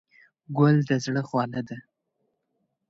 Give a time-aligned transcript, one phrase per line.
[0.57, 1.77] ګل د زړه خواله ده.